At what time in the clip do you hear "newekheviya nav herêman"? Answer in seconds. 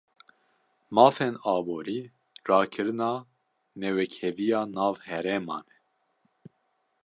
3.81-5.65